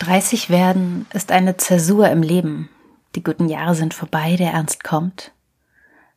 30 0.00 0.50
werden 0.50 1.06
ist 1.12 1.32
eine 1.32 1.56
Zäsur 1.56 2.08
im 2.10 2.22
Leben. 2.22 2.68
Die 3.14 3.22
guten 3.22 3.48
Jahre 3.48 3.74
sind 3.74 3.94
vorbei, 3.94 4.36
der 4.36 4.52
Ernst 4.52 4.84
kommt. 4.84 5.32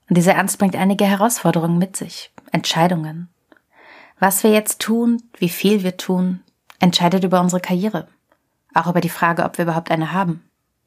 Und 0.09 0.17
dieser 0.17 0.33
Ernst 0.33 0.57
bringt 0.57 0.75
einige 0.75 1.05
Herausforderungen 1.05 1.77
mit 1.77 1.95
sich, 1.95 2.31
Entscheidungen. 2.51 3.29
Was 4.19 4.43
wir 4.43 4.51
jetzt 4.51 4.79
tun, 4.79 5.23
wie 5.37 5.49
viel 5.49 5.83
wir 5.83 5.97
tun, 5.97 6.41
entscheidet 6.79 7.23
über 7.23 7.39
unsere 7.39 7.61
Karriere. 7.61 8.07
Auch 8.73 8.87
über 8.87 9.01
die 9.01 9.09
Frage, 9.09 9.43
ob 9.43 9.57
wir 9.57 9.65
überhaupt 9.65 9.91
eine 9.91 10.11
haben 10.11 10.43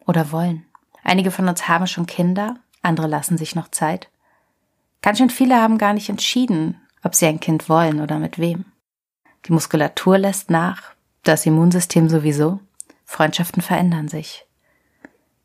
oder 0.06 0.32
wollen. 0.32 0.64
Einige 1.04 1.30
von 1.30 1.48
uns 1.48 1.68
haben 1.68 1.86
schon 1.86 2.06
Kinder, 2.06 2.56
andere 2.82 3.06
lassen 3.06 3.38
sich 3.38 3.54
noch 3.54 3.68
Zeit. 3.68 4.10
Ganz 5.02 5.18
schön 5.18 5.30
viele 5.30 5.56
haben 5.56 5.78
gar 5.78 5.94
nicht 5.94 6.08
entschieden, 6.08 6.80
ob 7.02 7.14
sie 7.14 7.26
ein 7.26 7.40
Kind 7.40 7.68
wollen 7.68 8.00
oder 8.00 8.18
mit 8.18 8.38
wem. 8.38 8.66
Die 9.46 9.52
Muskulatur 9.52 10.18
lässt 10.18 10.50
nach, 10.50 10.94
das 11.22 11.46
Immunsystem 11.46 12.08
sowieso. 12.08 12.60
Freundschaften 13.04 13.62
verändern 13.62 14.08
sich. 14.08 14.46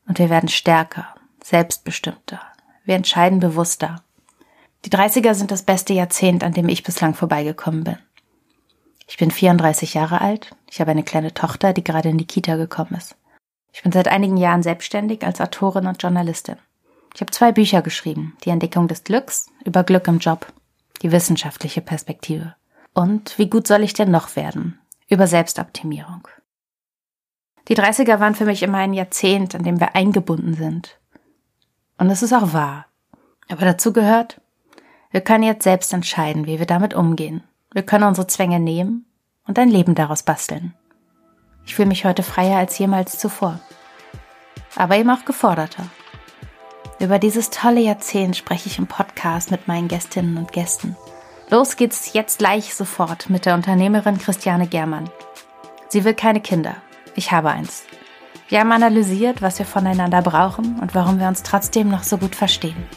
Und 0.08 0.20
wir 0.20 0.30
werden 0.30 0.50
stärker, 0.50 1.16
selbstbestimmter. 1.44 2.42
Wir 2.86 2.96
entscheiden 2.96 3.40
bewusster. 3.40 4.04
Die 4.86 4.90
30er 4.90 5.34
sind 5.34 5.50
das 5.50 5.64
beste 5.64 5.94
Jahrzehnt, 5.94 6.44
an 6.44 6.54
dem 6.54 6.70
ich 6.70 6.84
bislang 6.84 7.16
vorbeigekommen 7.16 7.84
bin. 7.84 7.98
Ich 9.08 9.18
bin 9.18 9.32
34 9.32 9.96
Jahre 9.96 10.22
alt. 10.22 10.56
Ich 10.70 10.80
habe 10.80 10.92
eine 10.92 11.04
kleine 11.04 11.34
Tochter, 11.34 11.74
die 11.74 11.84
gerade 11.84 12.10
in 12.10 12.18
die 12.18 12.28
Kita 12.28 12.56
gekommen 12.56 12.96
ist. 12.96 13.16
Ich 13.74 13.84
bin 13.84 13.92
seit 13.92 14.08
einigen 14.08 14.38
Jahren 14.38 14.64
selbstständig 14.64 15.24
als 15.26 15.42
Autorin 15.42 15.88
und 15.88 16.02
Journalistin. 16.02 16.58
Ich 17.14 17.22
habe 17.22 17.32
zwei 17.32 17.52
Bücher 17.52 17.82
geschrieben. 17.82 18.38
Die 18.44 18.50
Entdeckung 18.50 18.88
des 18.88 19.04
Glücks 19.04 19.48
über 19.64 19.84
Glück 19.84 20.08
im 20.08 20.20
Job. 20.20 20.52
Die 21.02 21.12
wissenschaftliche 21.12 21.82
Perspektive. 21.82 22.56
Und 22.94 23.38
wie 23.38 23.50
gut 23.50 23.68
soll 23.68 23.84
ich 23.84 23.94
denn 23.94 24.12
noch 24.12 24.36
werden? 24.36 24.80
Über 25.16 25.28
Selbstoptimierung. 25.28 26.28
Die 27.70 27.78
30er 27.78 28.20
waren 28.20 28.36
für 28.36 28.44
mich 28.44 28.62
immer 28.64 28.80
ein 28.80 28.92
Jahrzehnt, 28.92 29.56
an 29.56 29.64
dem 29.64 29.80
wir 29.80 29.96
eingebunden 29.96 30.56
sind. 30.56 31.00
Und 31.98 32.10
es 32.10 32.22
ist 32.22 32.34
auch 32.34 32.52
wahr. 32.52 32.88
Aber 33.48 33.64
dazu 33.64 33.94
gehört, 33.94 34.42
wir 35.12 35.22
können 35.22 35.46
jetzt 35.46 35.64
selbst 35.64 35.94
entscheiden, 35.94 36.48
wie 36.48 36.60
wir 36.60 36.66
damit 36.66 36.94
umgehen. 36.94 37.44
Wir 37.72 37.84
können 37.84 38.04
unsere 38.04 38.28
Zwänge 38.28 38.60
nehmen 38.60 39.06
und 39.48 39.58
ein 39.58 39.70
Leben 39.70 39.96
daraus 39.96 40.24
basteln. 40.24 40.74
Ich 41.66 41.76
fühle 41.76 41.88
mich 41.88 42.04
heute 42.04 42.22
freier 42.22 42.58
als 42.58 42.78
jemals 42.78 43.18
zuvor. 43.18 43.62
Aber 44.76 44.98
eben 44.98 45.12
auch 45.12 45.24
geforderter. 45.24 45.86
Über 47.00 47.20
dieses 47.20 47.52
tolle 47.52 47.80
Jahrzehnt 47.80 48.36
spreche 48.36 48.68
ich 48.68 48.80
im 48.80 48.88
Podcast 48.88 49.50
mit 49.50 49.70
meinen 49.70 49.88
Gästinnen 49.88 50.36
und 50.36 50.52
Gästen. 50.52 50.98
Los 51.50 51.76
geht's 51.76 52.14
jetzt 52.14 52.40
gleich 52.40 52.74
sofort 52.74 53.30
mit 53.30 53.46
der 53.46 53.54
Unternehmerin 53.54 54.18
Christiane 54.18 54.66
Germann. 54.66 55.10
Sie 55.90 56.04
will 56.04 56.16
keine 56.16 56.42
Kinder, 56.42 56.76
ich 57.16 57.32
habe 57.32 57.52
eins. 57.52 57.84
Wir 58.50 58.60
haben 58.60 58.72
analysiert, 58.72 59.44
was 59.44 59.60
wir 59.60 59.66
voneinander 59.66 60.24
brauchen 60.24 60.80
und 60.80 60.96
warum 60.96 61.20
wir 61.20 61.28
uns 61.28 61.44
trotzdem 61.44 61.90
noch 61.90 62.04
so 62.04 62.18
gut 62.18 62.36
verstehen. 62.36 62.88